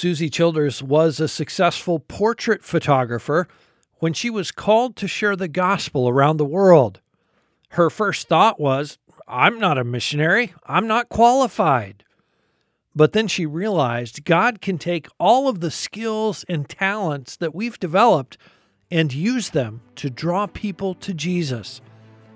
[0.00, 3.46] Susi Childers was a successful portrait photographer
[3.98, 7.02] when she was called to share the gospel around the world.
[7.72, 8.96] Her first thought was,
[9.28, 12.02] I'm not a missionary, I'm not qualified.
[12.96, 17.78] But then she realized God can take all of the skills and talents that we've
[17.78, 18.38] developed
[18.90, 21.82] and use them to draw people to Jesus.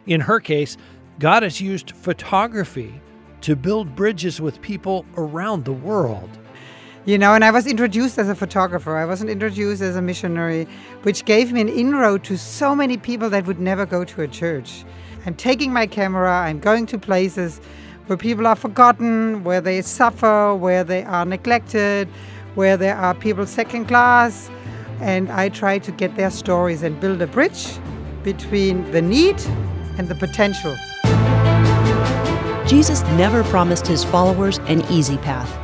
[0.06, 0.76] In her case,
[1.18, 3.00] God has used photography
[3.40, 6.28] to build bridges with people around the world.
[7.06, 8.96] You know, and I was introduced as a photographer.
[8.96, 10.66] I wasn't introduced as a missionary,
[11.02, 14.28] which gave me an inroad to so many people that would never go to a
[14.28, 14.86] church.
[15.26, 17.60] I'm taking my camera, I'm going to places
[18.06, 22.08] where people are forgotten, where they suffer, where they are neglected,
[22.54, 24.50] where there are people second class,
[25.00, 27.66] and I try to get their stories and build a bridge
[28.22, 29.38] between the need
[29.98, 30.74] and the potential.
[32.66, 35.63] Jesus never promised his followers an easy path.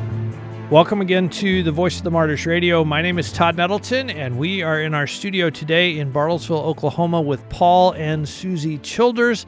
[0.71, 2.85] Welcome again to the Voice of the Martyrs Radio.
[2.85, 7.19] My name is Todd Nettleton, and we are in our studio today in Bartlesville, Oklahoma,
[7.19, 9.45] with Paul and Susi Childers.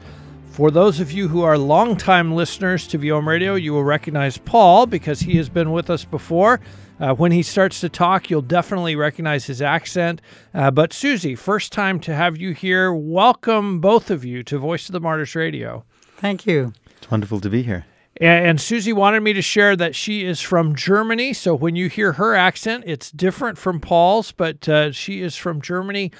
[0.50, 4.84] For those of you who are longtime listeners to VOM Radio, you will recognize Paul
[4.84, 6.60] because he has been with us before.
[7.00, 10.20] Uh, when he starts to talk, you'll definitely recognize his accent.
[10.52, 12.92] Uh, but Susi, first time to have you here.
[12.92, 15.86] Welcome, both of you, to Voice of the Martyrs Radio.
[16.18, 16.74] Thank you.
[16.98, 17.86] It's wonderful to be here.
[18.20, 21.32] And, Susi wanted me to share that she is from Germany.
[21.32, 25.60] So when you hear her accent, it's different from Paul's, but uh, she is from
[25.60, 26.12] Germany.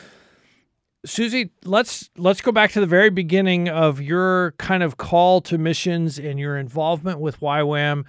[1.06, 5.59] Susi, let's let's go back to the very beginning of your kind of call to
[5.59, 8.05] missions and your involvement with YWAM.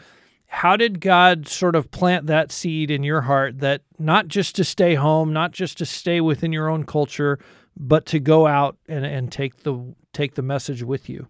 [0.47, 4.63] How did God sort of plant that seed in your heart that not just to
[4.63, 7.37] stay home, not just to stay within your own culture,
[7.75, 11.27] but to go out and, and take the take the message with you?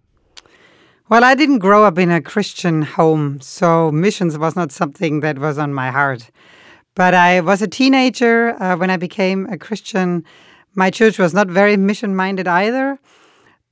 [1.08, 5.38] Well, I didn't grow up in a Christian home, so missions was not something that
[5.38, 6.32] was on my heart.
[6.96, 10.24] But I was a teenager uh, when I became a Christian
[10.78, 13.00] my church was not very mission minded either,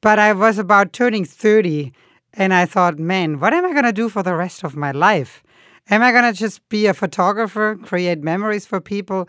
[0.01, 1.91] but I was about turning 30
[2.33, 4.91] and I thought, man, what am I going to do for the rest of my
[4.91, 5.44] life?
[5.89, 9.27] Am I going to just be a photographer, create memories for people?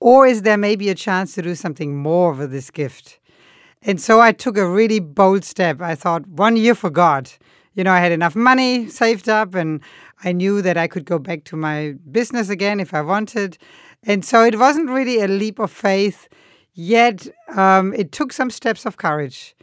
[0.00, 3.17] Or is there maybe a chance to do something more with this gift?
[3.82, 5.80] And so I took a really bold step.
[5.80, 7.30] I thought, one year for God.
[7.74, 9.80] You know, I had enough money saved up and
[10.24, 13.56] I knew that I could go back to my business again if I wanted.
[14.02, 16.28] And so it wasn't really a leap of faith.
[16.74, 19.56] Yet um, it took some steps of courage.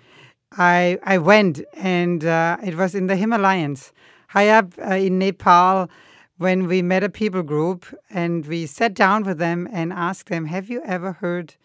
[0.57, 3.91] I I went, and uh, it was in the Himalayas,
[4.29, 5.89] high up uh, in Nepal,
[6.37, 10.45] when we met a people group, and we sat down with them and asked them,
[10.45, 11.55] "Have you ever heard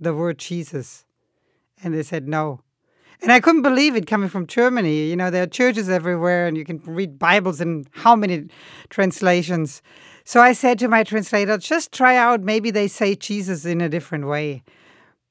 [0.00, 1.05] the word Jesus?"
[1.82, 2.60] And they said no.
[3.22, 5.06] And I couldn't believe it coming from Germany.
[5.08, 8.48] You know, there are churches everywhere, and you can read Bibles in how many
[8.90, 9.80] translations.
[10.24, 13.88] So I said to my translator, just try out, maybe they say Jesus in a
[13.88, 14.62] different way.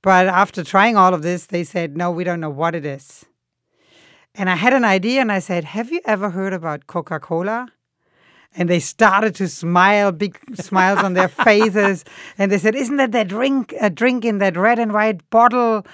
[0.02, 3.26] But after trying all of this, they said, no, we don't know what it is.
[4.34, 7.68] And I had an idea and I said, have you ever heard about Coca Cola?
[8.58, 12.06] And they started to smile, big smiles on their faces.
[12.38, 15.86] And they said, Isn't that that drink, a drink in that red and white bottle?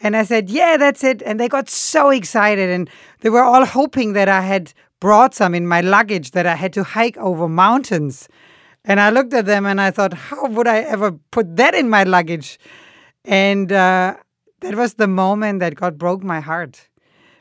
[0.00, 1.22] And I said, Yeah, that's it.
[1.22, 2.70] And they got so excited.
[2.70, 2.88] And
[3.20, 6.72] they were all hoping that I had brought some in my luggage, that I had
[6.74, 8.28] to hike over mountains.
[8.84, 11.90] And I looked at them and I thought, how would I ever put that in
[11.90, 12.58] my luggage?
[13.24, 14.16] And uh,
[14.60, 16.88] that was the moment that God broke my heart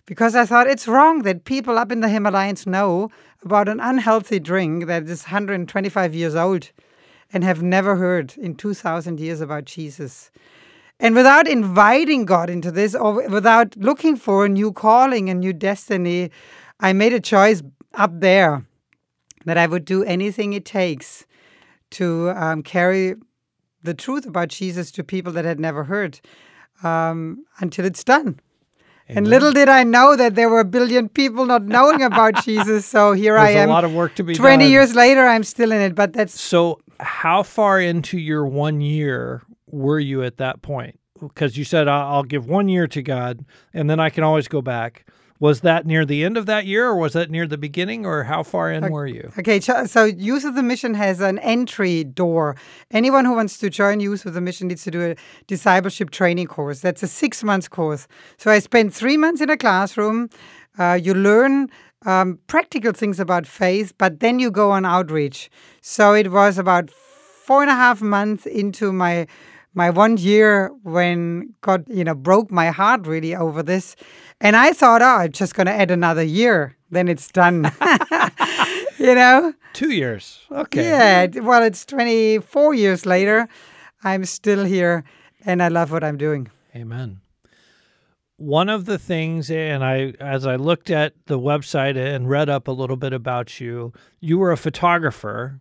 [0.05, 3.09] because I thought it's wrong that people up in the Himalayas know
[3.43, 6.71] about an unhealthy drink that is 125 years old
[7.31, 10.31] and have never heard in 2,000 years about Jesus.
[10.99, 15.53] And without inviting God into this or without looking for a new calling, a new
[15.53, 16.31] destiny,
[16.79, 17.61] I made a choice
[17.93, 18.65] up there
[19.45, 21.25] that I would do anything it takes
[21.91, 23.15] to um, carry
[23.83, 26.19] the truth about Jesus to people that had never heard
[26.83, 28.39] um, until it's done.
[29.09, 29.17] Amen.
[29.19, 32.85] And little did I know that there were a billion people not knowing about Jesus.
[32.85, 33.69] So here There's I am.
[33.69, 34.71] A lot of work to be 20 done.
[34.71, 35.95] years later, I'm still in it.
[35.95, 36.81] But that's so.
[36.99, 40.99] How far into your one year were you at that point?
[41.19, 44.61] Because you said I'll give one year to God, and then I can always go
[44.61, 45.05] back.
[45.39, 48.23] Was that near the end of that year, or was that near the beginning, or
[48.23, 48.91] how far in okay.
[48.91, 49.31] were you?
[49.37, 52.55] Okay, so Youth with a Mission has an entry door.
[52.89, 55.15] Anyone who wants to join Youth with a Mission needs to do a
[55.45, 56.79] discipleship training course.
[56.79, 58.07] That's a six months course.
[58.37, 60.29] So I spent three months in a classroom.
[60.79, 61.69] Uh, you learn
[62.05, 65.49] um, practical things about faith, but then you go on outreach.
[65.81, 69.27] So it was about four and a half months into my
[69.77, 73.95] my one year when God, you know, broke my heart really over this.
[74.41, 76.75] And I thought, oh, I'm just going to add another year.
[76.89, 77.71] Then it's done.
[78.97, 79.53] you know?
[79.73, 80.39] Two years.
[80.51, 80.83] Okay.
[80.83, 81.27] Yeah.
[81.41, 83.47] Well, it's 24 years later.
[84.03, 85.03] I'm still here
[85.45, 86.49] and I love what I'm doing.
[86.75, 87.21] Amen.
[88.37, 92.67] One of the things, and I, as I looked at the website and read up
[92.67, 95.59] a little bit about you, you were a photographer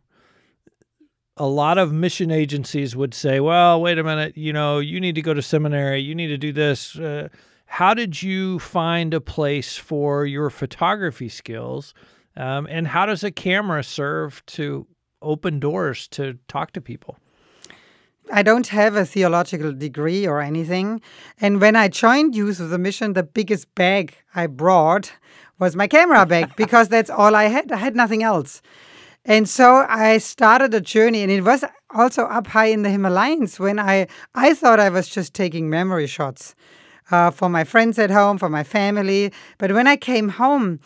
[1.36, 5.14] a lot of mission agencies would say, well, wait a minute, you know, you need
[5.14, 6.98] to go to seminary, you need to do this.
[6.98, 7.28] Uh,
[7.66, 11.92] how did you find a place for your photography skills?
[12.36, 14.86] Um, and how does a camera serve to
[15.20, 17.18] open doors to talk to people?
[18.32, 21.00] I don't have a theological degree or anything.
[21.40, 25.12] And when I joined Youth with a Mission, the biggest bag I brought
[25.58, 27.70] was my camera bag because that's all I had.
[27.70, 28.62] I had nothing else.
[29.28, 33.58] And so I started a journey, and it was also up high in the Himalayas
[33.58, 34.06] when I,
[34.36, 36.54] I thought I was just taking memory shots
[37.10, 39.32] uh, for my friends at home, for my family.
[39.58, 40.78] But when I came home,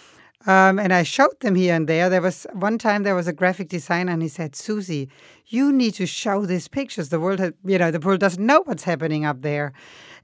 [0.46, 2.08] um, and I showed them here and there.
[2.08, 5.10] There was one time there was a graphic designer, and he said, "Susi,
[5.48, 7.10] you need to show these pictures.
[7.10, 9.74] The world, has, you know, the world doesn't know what's happening up there."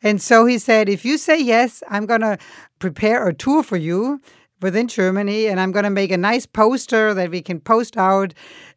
[0.03, 2.39] And so he said, "If you say yes, I'm gonna
[2.79, 4.23] prepare a tour for you
[4.61, 8.33] within Germany, and I'm going to make a nice poster that we can post out,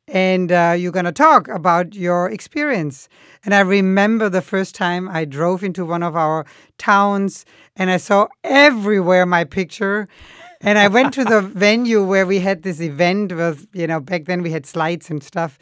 [0.07, 3.07] and uh, you're going to talk about your experience.
[3.45, 6.45] And I remember the first time I drove into one of our
[6.77, 7.45] towns,
[7.75, 10.07] and I saw everywhere my picture.
[10.61, 14.25] And I went to the venue where we had this event with, you know, back
[14.25, 15.57] then we had slides and stuff.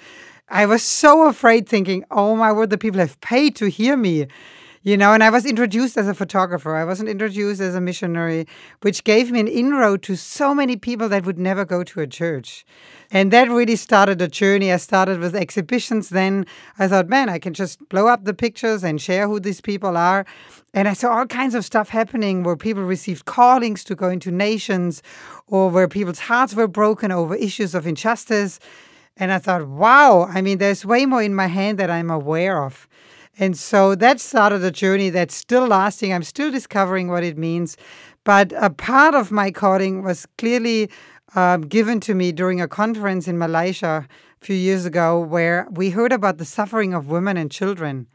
[0.50, 4.28] I was so afraid, thinking, oh my word, the people have paid to hear me
[4.83, 6.75] you know and i was introduced as a photographer.
[6.75, 8.47] I wasn't introduced as a missionary
[8.81, 12.07] which gave me an inroad to so many people that would never go to a
[12.07, 12.65] church.
[13.09, 14.71] And that really started a journey.
[14.71, 16.45] I started with exhibitions then.
[16.77, 19.97] I thought man i can just blow up the pictures and share who these people
[19.97, 20.25] are.
[20.74, 24.31] And i saw all kinds of stuff happening where people received callings to go into
[24.31, 25.01] nations
[25.47, 28.59] or where people's hearts were broken over issues of injustice.
[29.19, 32.63] And I thought, wow, I mean, there's way more in my hand that I'm aware
[32.63, 32.88] of.
[33.39, 36.12] And so that started a journey that's still lasting.
[36.13, 37.78] I'm still discovering what it means.
[38.24, 40.89] But a part of my calling was clearly
[41.36, 44.07] um, given to me during a conference in Malaysia
[44.42, 48.07] a few years ago where we heard about the suffering of women and children.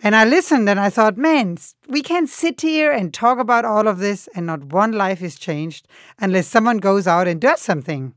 [0.00, 1.58] And I listened and I thought, man,
[1.88, 5.38] we can't sit here and talk about all of this and not one life is
[5.38, 5.88] changed
[6.20, 8.14] unless someone goes out and does something.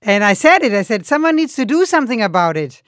[0.00, 0.72] And I said it.
[0.72, 2.82] I said, someone needs to do something about it.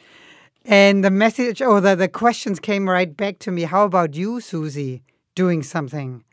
[0.64, 3.62] And the message or the, the questions came right back to me.
[3.62, 5.02] How about you, Susi,
[5.34, 6.24] doing something?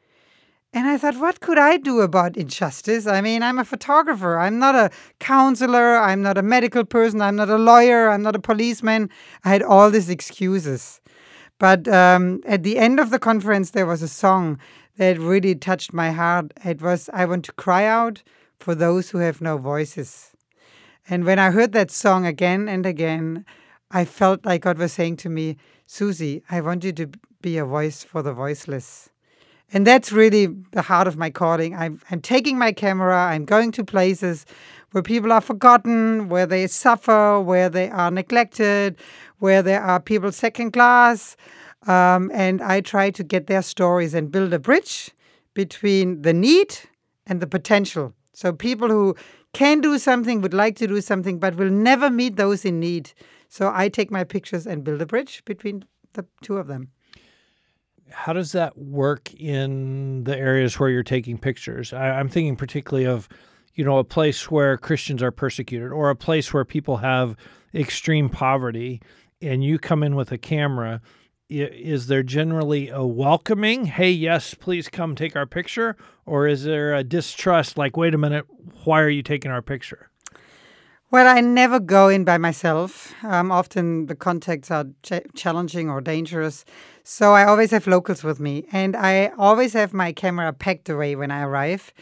[0.74, 3.06] And I thought, what could I do about injustice?
[3.06, 4.40] I mean, I'm a photographer.
[4.40, 4.90] I'm not a
[5.20, 5.98] counselor.
[5.98, 7.22] I'm not a medical person.
[7.22, 8.10] I'm not a lawyer.
[8.10, 9.10] I'm not a policeman.
[9.44, 11.02] I had all these excuses.
[11.60, 14.60] But um, at the end of the conference, there was a song
[14.96, 16.54] that really touched my heart.
[16.64, 18.24] It was, I want to cry out
[18.58, 20.32] for those who have no voices.
[21.10, 23.46] And when I heard that song again and again,
[23.94, 27.10] I felt like God was saying to me, Susi, I want you to
[27.42, 29.10] be a voice for the voiceless.
[29.74, 31.76] And that's really the heart of my calling.
[31.76, 34.46] I'm, I'm taking my camera, I'm going to places
[34.92, 38.98] where people are forgotten, where they suffer, where they are neglected,
[39.40, 41.38] where there are people second class.
[41.88, 45.12] Um, and I try to get their stories and build a bridge
[45.54, 46.78] between the need
[47.26, 48.14] and the potential.
[48.34, 49.16] So people who
[49.54, 53.12] can do something, would like to do something, but will never meet those in need.
[53.52, 56.92] So I take my pictures and build a bridge between the two of them.
[58.10, 61.92] How does that work in the areas where you're taking pictures?
[61.92, 63.28] I, I'm thinking particularly of,
[63.76, 67.36] you know, a place where Christians are persecuted or a place where people have
[67.76, 69.02] extreme poverty
[69.42, 71.02] and you come in with a camera
[71.50, 76.94] is there generally a welcoming hey yes please come take our picture or is there
[76.94, 78.46] a distrust like wait a minute
[78.86, 80.11] why are you taking our picture
[81.12, 83.14] well, I never go in by myself.
[83.22, 86.64] Um, often the contacts are ch- challenging or dangerous.
[87.04, 88.66] So I always have locals with me.
[88.72, 91.94] And I always have my camera packed away when I arrive.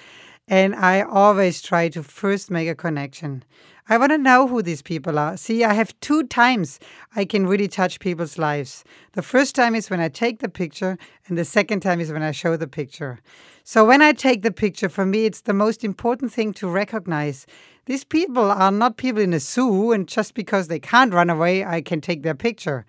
[0.48, 3.44] And I always try to first make a connection.
[3.92, 5.36] I want to know who these people are.
[5.36, 6.80] See, I have two times
[7.16, 8.84] I can really touch people's lives.
[9.14, 10.96] The first time is when I take the picture,
[11.28, 13.20] and the second time is when I show the picture.
[13.64, 17.48] So when I take the picture, for me, it's the most important thing to recognize
[17.86, 21.66] these people are not people in a zoo, and just because they can't run away,
[21.66, 22.86] I can take their picture.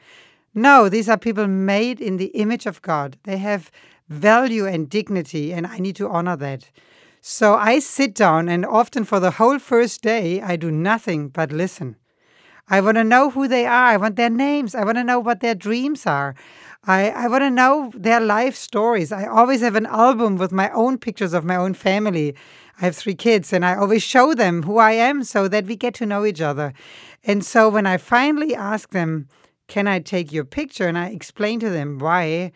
[0.52, 3.16] No, these are people made in the image of God.
[3.22, 3.70] They have
[4.10, 6.70] value and dignity, and I need to honor that.
[7.22, 11.52] So I sit down, and often for the whole first day, I do nothing but
[11.52, 11.96] listen.
[12.68, 13.86] I want to know who they are.
[13.86, 14.74] I want their names.
[14.74, 16.34] I want to know what their dreams are.
[16.84, 19.12] I, I want to know their life stories.
[19.12, 22.34] I always have an album with my own pictures of my own family.
[22.80, 25.76] I have three kids, and I always show them who I am so that we
[25.76, 26.72] get to know each other.
[27.24, 29.28] And so when I finally ask them,
[29.68, 30.88] Can I take your picture?
[30.88, 32.52] and I explain to them why,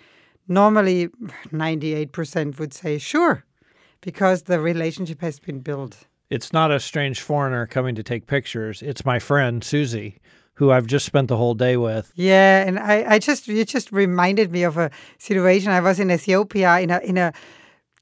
[0.49, 1.09] normally
[1.53, 3.45] 98% would say, Sure,
[4.05, 6.07] because the relationship has been built.
[6.31, 8.83] It's not a strange foreigner coming to take pictures.
[8.83, 10.19] It's my friend, Susi,
[10.55, 12.13] who I've just spent the whole day with.
[12.15, 15.71] Yeah, and I, I just you just reminded me of a situation.
[15.71, 17.33] I was in Ethiopia in a in a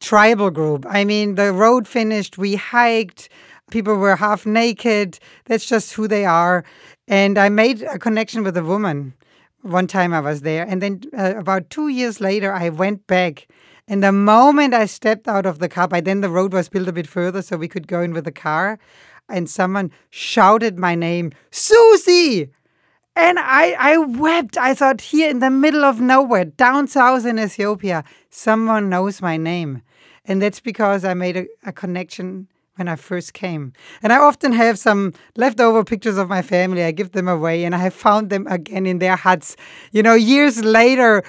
[0.00, 0.84] tribal group.
[0.88, 3.28] I mean, the road finished, we hiked,
[3.70, 5.18] people were half naked.
[5.44, 6.64] That's just who they are.
[7.06, 9.14] And I made a connection with a woman.
[9.62, 13.46] One time I was there, and then uh, about two years later, I went back.
[13.92, 16.88] And the moment I stepped out of the car, by then the road was built
[16.88, 18.78] a bit further, so we could go in with the car.
[19.28, 22.48] And someone shouted my name, Susi!
[23.14, 24.56] And I, I wept.
[24.56, 29.36] I thought, here in the middle of nowhere, down south in Ethiopia, someone knows my
[29.36, 29.82] name.
[30.24, 33.74] And that's because I made a, a connection when I first came.
[34.02, 36.82] And I often have some leftover pictures of my family.
[36.82, 39.54] I give them away and I have found them again in their huts,
[39.90, 41.22] you know, years later,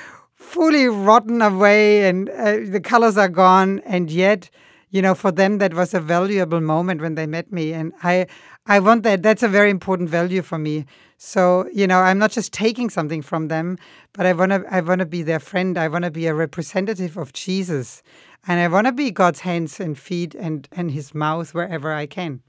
[0.44, 3.80] fully rotten away and uh, the colors are gone.
[3.86, 4.50] And yet,
[4.92, 7.74] you know, for them, that was a valuable moment when they met me.
[7.74, 8.28] And I,
[8.68, 9.24] I want that.
[9.24, 10.86] That's a very important value for me.
[11.18, 13.78] So, you know, I'm not just taking something from them,
[14.12, 15.78] but I want to I want to be their friend.
[15.78, 18.04] I want to be a representative of Jesus.
[18.46, 22.06] And I want to be God's hands and feet and, and his mouth wherever I
[22.06, 22.42] can.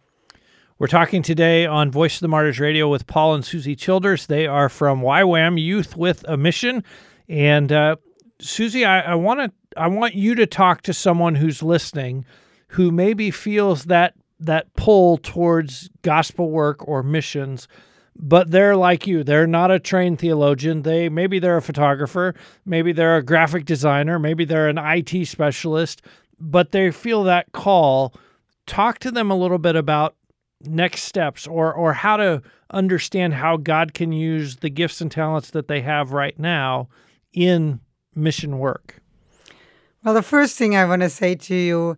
[0.77, 4.27] We're talking today on Voice of the Martyrs Radio with Paul and Susi Childers.
[4.27, 6.83] They are from YWAM Youth with a Mission.
[7.29, 7.97] And uh,
[8.41, 12.25] Susi, I, I want to I want you to talk to someone who's listening
[12.69, 17.69] who maybe feels that that pull towards gospel work or missions
[18.17, 19.25] but they're like you.
[19.25, 20.83] They're not a trained theologian.
[20.83, 26.03] They maybe they're a photographer maybe they're a graphic designer maybe they're an IT specialist
[26.39, 28.15] but they feel that call.
[28.67, 30.17] Talk to them a little bit about
[30.61, 35.51] next steps or or how to understand how God can use the gifts and talents
[35.51, 36.89] that they have right now
[37.35, 37.81] in
[38.15, 39.03] mission work
[40.03, 41.97] well the first thing i want to say to you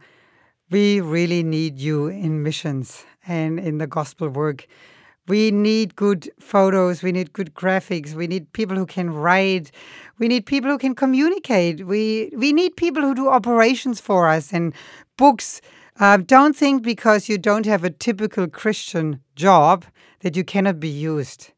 [0.71, 4.66] we really need you in missions and in the gospel work
[5.28, 7.02] we need good photos.
[7.02, 8.14] We need good graphics.
[8.14, 9.73] We need people who can write.
[10.19, 11.87] We need people who can communicate.
[11.87, 14.73] We we need people who do operations for us and
[15.16, 15.61] books.
[15.99, 19.85] Uh, don't think because you don't have a typical Christian job
[20.21, 21.50] that you cannot be used.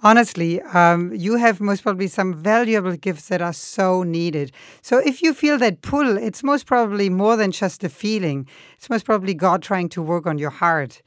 [0.00, 4.52] Honestly, um, you have most probably some valuable gifts that are so needed.
[4.80, 8.46] So if you feel that pull, it's most probably more than just a feeling.
[8.76, 11.02] It's most probably God trying to work on your heart.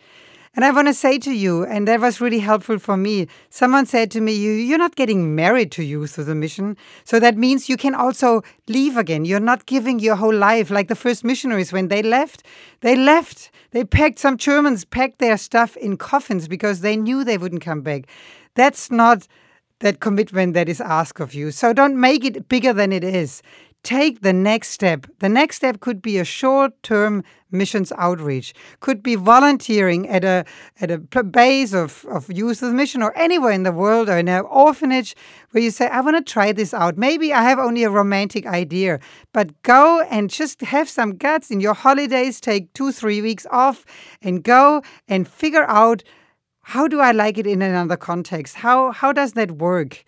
[0.54, 3.28] And I want to say to you, and that was really helpful for me.
[3.50, 6.76] Someone said to me, you, You're not getting married to youth with a mission.
[7.06, 9.24] So that means you can also leave again.
[9.24, 12.44] You're not giving your whole life like the first missionaries when they left.
[12.82, 13.50] They left.
[13.72, 17.82] They packed, some Germans packed their stuff in coffins because they knew they wouldn't come
[17.82, 18.08] back.
[18.56, 19.28] That's not
[19.80, 21.52] that commitment that is asked of you.
[21.52, 23.42] So don't make it bigger than it is
[23.84, 25.08] take the next step.
[25.20, 30.46] The next step could be a short-term missions outreach, could be volunteering at a
[30.80, 34.28] at a base of, of youth with mission or anywhere in the world or in
[34.28, 35.16] an orphanage
[35.52, 36.98] where you say, I want to try this out.
[36.98, 39.00] Maybe I have only a romantic idea,
[39.34, 43.86] but go and just have some guts in your holidays, take two, three weeks off
[44.22, 46.04] and go and figure out
[46.64, 48.58] how do I like it in another context?
[48.58, 50.04] How how does that work?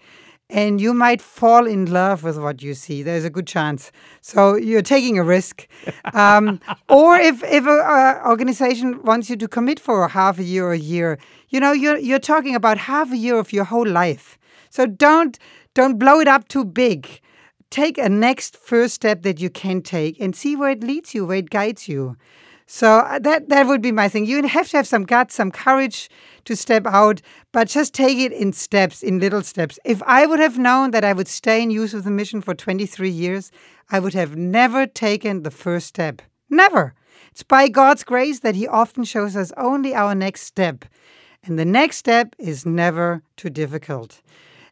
[0.54, 3.02] And you might fall in love with what you see.
[3.02, 3.92] There's a good chance.
[4.22, 5.68] So you're taking a risk.
[6.14, 10.68] Um, or if if an uh, organization wants you to commit for half a year
[10.68, 11.18] or a year,
[11.50, 14.38] you know you're you're talking about half a year of your whole life.
[14.70, 15.40] So don't
[15.74, 17.20] don't blow it up too big.
[17.72, 21.26] Take a next first step that you can take and see where it leads you,
[21.26, 22.16] where it guides you.
[22.66, 24.26] So uh, that that would be my thing.
[24.26, 26.10] You have to have some guts, some courage
[26.46, 29.80] to step out, but just take it in steps, in little steps.
[29.86, 32.54] If I would have known that I would stay in Youth with a Mission for
[32.54, 33.52] 23 years,
[33.90, 36.22] I would have never taken the first step.
[36.50, 36.94] Never.
[37.32, 40.86] It's by God's grace that He often shows us only our next step.
[41.44, 44.22] And the next step is never too difficult.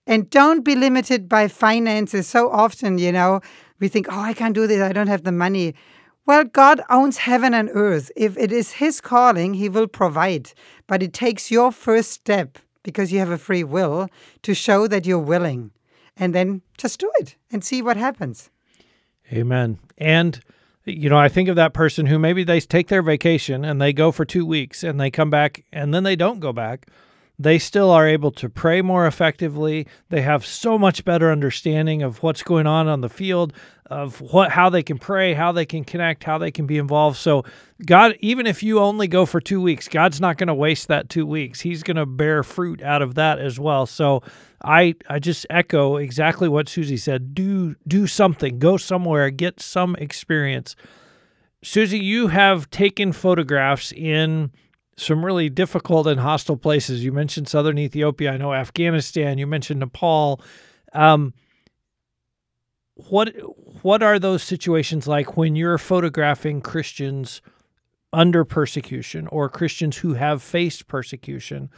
[0.08, 2.28] And don't be limited by finances.
[2.28, 3.42] So often, you know,
[3.80, 5.76] we think, oh, I can't do this, I don't have the money.
[6.32, 8.10] Well, God owns heaven and earth.
[8.16, 10.54] If it is His calling, He will provide.
[10.88, 14.08] But it takes your first step, because you have a free will,
[14.44, 15.72] to show that you're willing.
[16.16, 18.50] And then just do it and see what happens.
[19.34, 19.80] Amen.
[19.98, 20.40] And
[20.86, 23.92] you know, I think of that person who maybe they take their vacation and they
[23.92, 26.88] go for two weeks and they come back and then they don't go back.
[27.38, 29.86] They still are able to pray more effectively.
[30.10, 33.52] They have so much better understanding of what's going on on the field,
[33.92, 37.18] of what how they can pray, how they can connect, how they can be involved.
[37.18, 37.44] So
[37.86, 41.10] God, even if you only go for two weeks, God's not going to waste that
[41.10, 41.60] two weeks.
[41.60, 43.86] He's going to bear fruit out of that as well.
[43.86, 44.24] So
[44.64, 47.36] I I just echo exactly what Susi said.
[47.36, 48.60] Do do something.
[48.60, 49.30] Go somewhere.
[49.30, 50.76] Get some experience.
[51.62, 54.52] Susi, you have taken photographs in
[54.96, 57.04] some really difficult and hostile places.
[57.04, 58.32] You mentioned southern Ethiopia.
[58.32, 59.38] I know Afghanistan.
[59.38, 60.42] You mentioned Nepal.
[60.94, 61.34] Um,
[63.10, 63.30] what
[63.84, 67.42] what are those situations like when you're photographing Christians
[68.14, 71.70] under persecution or Christians who have faced persecution?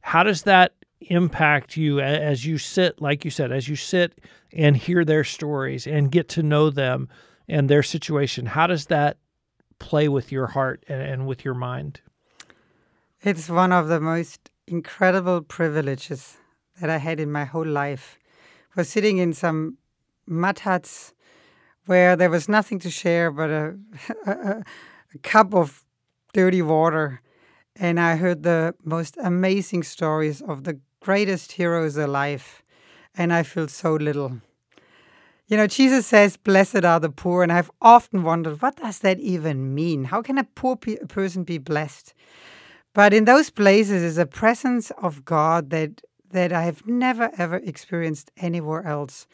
[0.00, 4.20] How does that impact you as you sit, like you said, as you sit
[4.52, 7.08] and hear their stories and get to know them
[7.48, 8.46] and their situation?
[8.46, 9.18] How does that
[9.78, 12.00] play with your heart and, and with your mind?
[13.22, 16.36] It's one of the most incredible privileges
[16.80, 18.18] that I had in my whole life.
[18.74, 19.78] Was sitting in some
[20.26, 21.14] mud huts
[21.86, 23.76] where there was nothing to share but a,
[24.26, 24.62] a,
[25.14, 25.84] a cup of
[26.32, 27.20] dirty water.
[27.74, 32.62] And I heard the most amazing stories of the greatest heroes alive.
[33.16, 34.40] And I feel so little.
[35.48, 37.42] You know, Jesus says, Blessed are the poor.
[37.42, 40.04] And I've often wondered, what does that even mean?
[40.04, 42.14] How can a poor pe- person be blessed?
[42.92, 46.02] But in those places is a presence of God that,
[46.32, 49.26] that I have never, ever experienced anywhere else.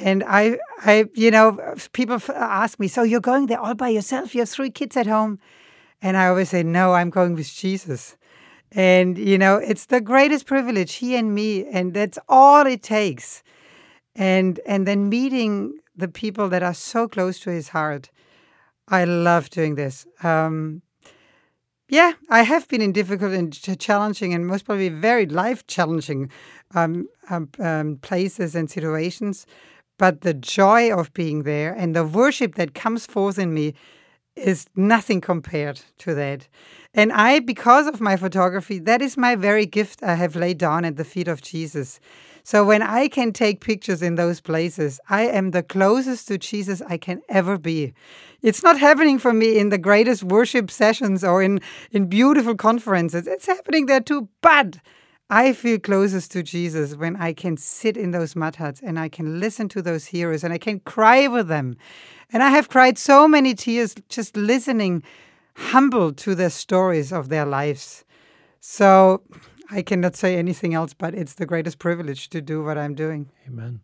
[0.00, 1.58] And I, I, you know,
[1.92, 4.34] people ask me, so you're going there all by yourself?
[4.34, 5.38] You have three kids at home.
[6.00, 8.16] And I always say, no, I'm going with Jesus.
[8.72, 13.42] And, you know, it's the greatest privilege, he and me, and that's all it takes.
[14.14, 18.10] And and then meeting the people that are so close to his heart.
[18.88, 20.06] I love doing this.
[20.22, 20.82] Um,
[21.88, 26.30] yeah, I have been in difficult and challenging and most probably very life challenging
[26.74, 29.46] um, um, um, places and situations.
[29.98, 33.74] But the joy of being there and the worship that comes forth in me
[34.36, 36.48] is nothing compared to that.
[36.94, 40.84] And I, because of my photography, that is my very gift I have laid down
[40.84, 42.00] at the feet of Jesus.
[42.44, 46.80] So when I can take pictures in those places, I am the closest to Jesus
[46.88, 47.92] I can ever be.
[48.40, 53.26] It's not happening for me in the greatest worship sessions or in, in beautiful conferences.
[53.26, 54.28] It's happening there too.
[54.40, 54.78] But
[55.30, 59.10] I feel closest to Jesus when I can sit in those mud huts and I
[59.10, 61.76] can listen to those heroes and I can cry with them.
[62.32, 65.02] And I have cried so many tears just listening,
[65.54, 68.04] humbled to the stories of their lives.
[68.60, 69.22] So
[69.70, 73.30] I cannot say anything else, but it's the greatest privilege to do what I'm doing.
[73.46, 73.80] Amen.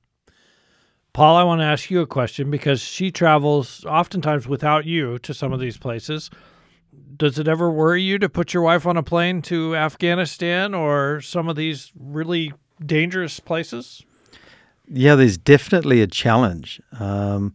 [1.12, 5.34] Paul, I want to ask you a question because she travels oftentimes without you to
[5.34, 6.30] some of these places.
[7.16, 11.20] Does it ever worry you to put your wife on a plane to Afghanistan or
[11.20, 12.52] some of these really
[12.84, 14.02] dangerous places?
[14.88, 16.80] Yeah, there's definitely a challenge.
[16.98, 17.54] Um,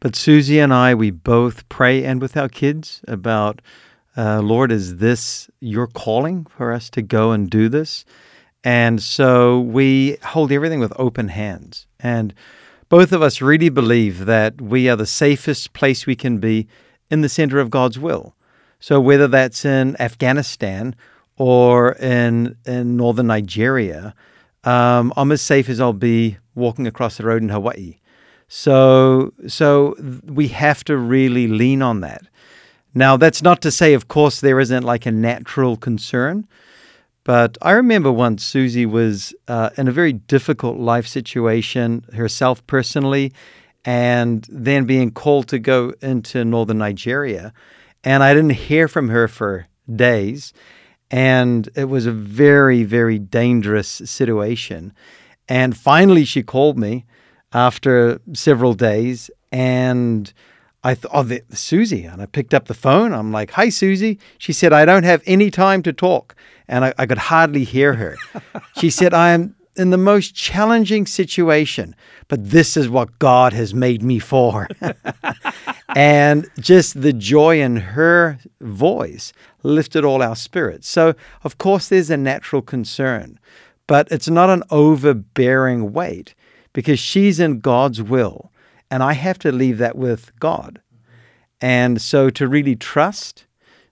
[0.00, 3.62] but Susi and I, we both pray and with our kids about
[4.16, 8.04] uh, Lord, is this your calling for us to go and do this?
[8.64, 11.86] And so we hold everything with open hands.
[12.00, 12.34] And
[12.88, 16.66] both of us really believe that we are the safest place we can be
[17.10, 18.34] in the center of God's will.
[18.80, 20.94] So whether that's in Afghanistan
[21.36, 24.14] or in, in northern Nigeria,
[24.64, 27.98] um, I'm as safe as I'll be walking across the road in Hawaii.
[28.48, 32.22] So, so we have to really lean on that.
[32.94, 36.46] Now, that's not to say, of course, there isn't like a natural concern.
[37.24, 43.32] But I remember once Susi was uh, in a very difficult life situation herself personally,
[43.84, 47.52] and then being called to go into northern Nigeria.
[48.04, 50.52] And I didn't hear from her for days.
[51.10, 54.92] And it was a very, very dangerous situation.
[55.48, 57.04] And finally, she called me
[57.52, 60.32] after several days and
[60.86, 62.04] I thought, oh, the, Susi.
[62.04, 63.12] And I picked up the phone.
[63.12, 64.20] I'm like, hi, Susi.
[64.38, 66.36] She said, I don't have any time to talk.
[66.68, 68.16] And I, I could hardly hear her.
[68.78, 71.94] she said, I am in the most challenging situation,
[72.28, 74.68] but this is what God has made me for.
[75.96, 80.88] and just the joy in her voice lifted all our spirits.
[80.88, 83.38] So, of course, there's a natural concern,
[83.86, 86.34] but it's not an overbearing weight
[86.72, 88.50] because she's in God's will.
[88.90, 90.80] And I have to leave that with God.
[91.60, 93.46] And so to really trust,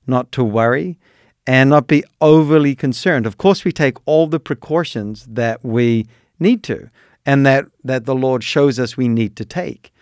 [0.07, 0.99] not to worry,
[1.47, 3.27] and not be overly concerned.
[3.27, 6.07] Of course, we take all the precautions that we
[6.39, 6.89] need to
[7.27, 9.93] and that, that the Lord shows us we need to take.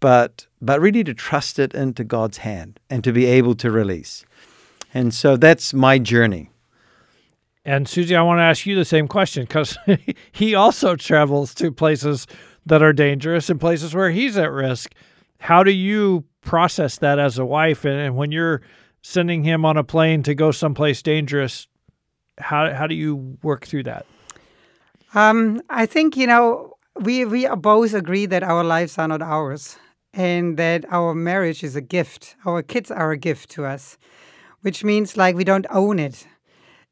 [0.00, 4.24] but but really to trust it into God's hand and to be able to release.
[4.94, 6.50] And so that's my journey.
[7.64, 9.76] And Susi, I want to ask you the same question because
[10.32, 12.26] he also travels to places
[12.66, 14.94] that are dangerous and places where he's at risk.
[15.38, 17.84] How do you process that as a wife?
[17.84, 18.62] And, and when you're
[19.02, 21.66] sending him on a plane to go someplace dangerous,
[22.38, 24.06] how how do you work through that?
[25.14, 29.78] Um, I think you know we we both agree that our lives are not ours,
[30.12, 32.36] and that our marriage is a gift.
[32.44, 33.98] Our kids are a gift to us,
[34.62, 36.26] which means like we don't own it.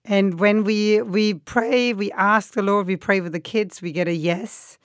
[0.05, 3.93] And when we we pray, we ask the Lord, we pray with the kids, we
[3.93, 4.79] get a yes.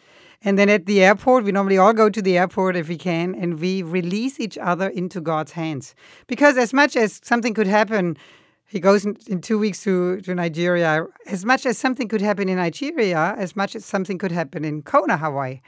[0.44, 3.36] And then at the airport, we normally all go to the airport if we can,
[3.36, 5.94] and we release each other into God's hands.
[6.28, 8.18] Because as much as something could happen,
[8.66, 11.06] he goes in, in two weeks to, to Nigeria.
[11.28, 14.82] As much as something could happen in Nigeria, as much as something could happen in
[14.82, 15.62] Kona, Hawaii.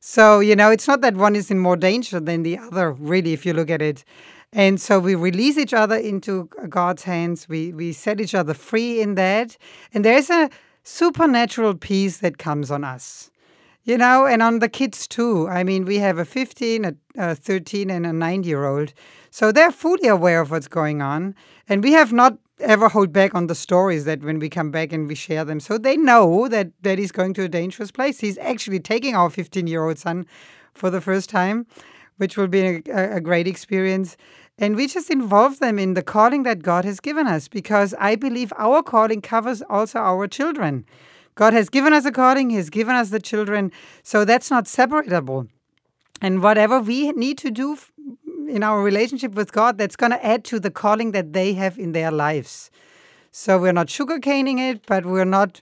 [0.00, 3.32] So, you know, it's not that one is in more danger than the other, really,
[3.32, 4.04] if you look at it.
[4.52, 7.48] And so we release each other into God's hands.
[7.48, 9.58] We we set each other free in that.
[9.92, 10.48] And there's a
[10.84, 13.30] supernatural peace that comes on us.
[13.88, 15.48] You know, and on the kids too.
[15.48, 18.92] I mean, we have a 15, a, a 13, and a 9 year old.
[19.30, 21.34] So they're fully aware of what's going on.
[21.70, 24.92] And we have not ever hold back on the stories that when we come back
[24.92, 25.58] and we share them.
[25.58, 28.20] So they know that daddy's going to a dangerous place.
[28.20, 30.26] He's actually taking our 15 year old son
[30.74, 31.66] for the first time
[32.18, 34.16] which will be a, a great experience.
[34.58, 38.16] And we just involve them in the calling that God has given us because I
[38.16, 40.84] believe our calling covers also our children.
[41.38, 43.70] God has given us a calling, He has given us the children,
[44.02, 45.46] so that's not separable.
[46.20, 47.78] And whatever we need to do
[48.48, 51.78] in our relationship with God, that's going to add to the calling that they have
[51.78, 52.72] in their lives.
[53.30, 55.60] So we're not sugarcoating it, but we're not,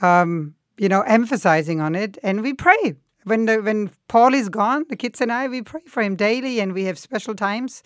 [0.00, 2.18] um, you know, emphasizing on it.
[2.22, 5.82] And we pray when the, when Paul is gone, the kids and I we pray
[5.88, 7.82] for him daily, and we have special times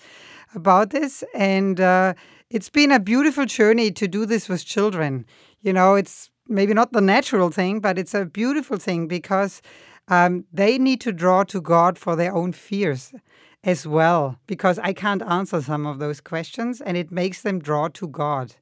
[0.54, 1.24] about this.
[1.34, 2.12] And uh,
[2.50, 5.24] it's been a beautiful journey to do this with children.
[5.62, 9.62] You know, it's maybe not the natural thing, but it's a beautiful thing because
[10.08, 13.14] um, they need to draw to God for their own fears
[13.62, 14.36] as well.
[14.46, 18.56] Because I can't answer some of those questions, and it makes them draw to God.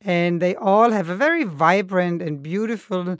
[0.00, 3.18] And they all have a very vibrant and beautiful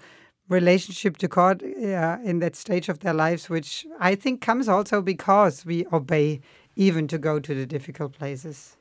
[0.49, 5.03] relationship to God uh, in that stage of their lives, which I think comes also
[5.03, 6.41] because we obey
[6.75, 8.77] even to go to the difficult places.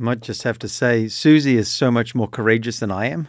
[0.00, 3.28] I might just have to say, Susi is so much more courageous than I am.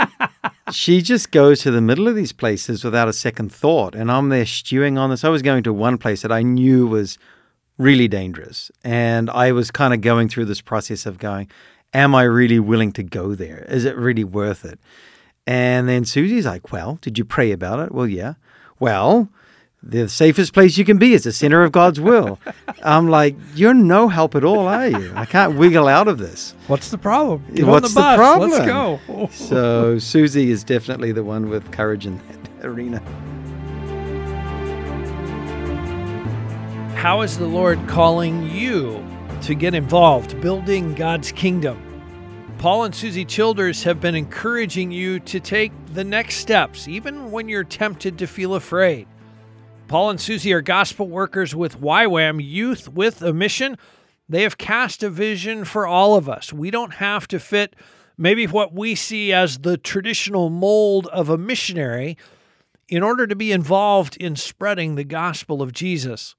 [0.72, 3.94] she just goes to the middle of these places without a second thought.
[3.94, 5.22] And I'm there stewing on this.
[5.22, 7.18] I was going to one place that I knew was
[7.76, 8.70] really dangerous.
[8.84, 11.50] And I was kind of going through this process of going,
[11.92, 13.66] Am I really willing to go there?
[13.68, 14.78] Is it really worth it?
[15.46, 17.92] And then Susi's like, Well, did you pray about it?
[17.92, 18.34] Well, yeah.
[18.80, 19.28] Well,
[19.82, 22.38] the safest place you can be is the center of God's will.
[22.82, 25.12] I'm like, You're no help at all, are you?
[25.14, 26.54] I can't wiggle out of this.
[26.66, 27.44] What's the problem?
[27.54, 28.50] Get What's the, the, problem?
[28.50, 29.28] Let's go.
[29.30, 33.00] so Susi is definitely the one with courage in that arena.
[36.96, 39.04] How is the Lord calling you
[39.42, 41.84] to get involved building God's kingdom?
[42.58, 47.48] Paul and Susi Childers have been encouraging you to take the next steps, even when
[47.48, 49.06] you're tempted to feel afraid.
[49.88, 53.76] Paul and Susi are gospel workers with YWAM Youth with a Mission.
[54.28, 56.52] They have cast a vision for all of us.
[56.52, 57.74] We don't have to fit
[58.16, 62.16] maybe what we see as the traditional mold of a missionary
[62.88, 66.36] in order to be involved in spreading the gospel of Jesus.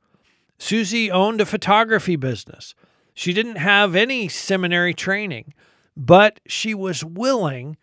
[0.58, 2.76] Susi owned a photography business.
[3.14, 5.54] She didn't have any seminary training
[6.00, 7.76] but she was willing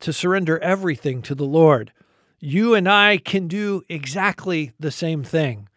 [0.00, 1.92] to surrender everything to the Lord.
[2.40, 5.68] You and I can do exactly the same thing.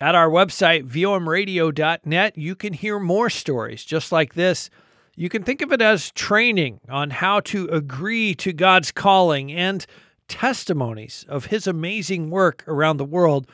[0.00, 4.68] At our website, vomradio.net, you can hear more stories just like this.
[5.16, 9.86] You can think of it as training on how to agree to God's calling and
[10.28, 13.46] testimonies of His amazing work around the world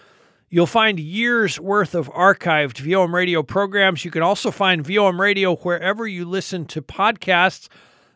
[0.50, 4.02] You'll find years worth of archived VOM radio programs.
[4.02, 7.68] You can also find VOM radio wherever you listen to podcasts.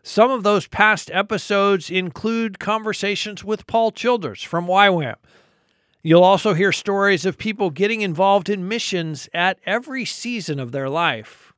[0.03, 5.17] Some of those past episodes include conversations with Paul Childers from YWAM.
[6.03, 10.89] You'll also hear stories of people getting involved in missions at every season of their
[10.89, 11.53] life.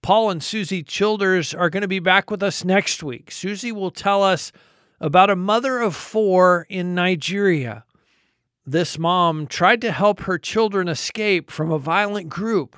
[0.00, 3.30] Paul and Susi Childers are going to be back with us next week.
[3.30, 4.52] Susi will tell us
[5.00, 7.84] about a mother of four in Nigeria
[8.66, 12.76] this mom tried to help her children escape from a violent group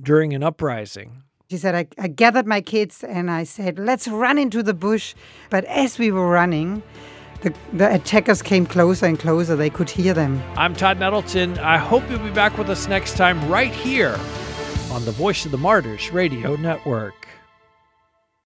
[0.00, 1.22] during an uprising.
[1.52, 5.14] She said, I, I, gathered my kids and I said, let's run into the bush.
[5.50, 6.82] But as we were running,
[7.42, 9.54] the, the attackers came closer and closer.
[9.54, 10.42] They could hear them.
[10.56, 11.58] I'm Todd Nettleton.
[11.58, 14.18] I hope you'll be back with us next time right here
[14.90, 17.21] on the Voice of the Martyrs Radio Network.